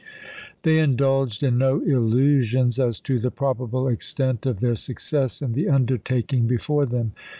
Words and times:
They 0.63 0.79
indulged 0.79 1.43
in 1.43 1.59
no 1.59 1.79
illusions 1.81 2.79
as 2.79 2.99
to 3.01 3.19
the 3.19 3.29
probable 3.29 3.87
extent 3.87 4.47
of 4.47 4.59
their 4.59 4.73
success 4.73 5.43
in 5.43 5.51
the 5.53 5.69
undertaking 5.69 6.47
before 6.47 6.87
them. 6.87 7.11